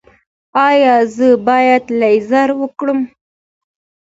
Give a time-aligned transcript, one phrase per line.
[0.67, 2.99] ایا زه باید لیزر وکړم؟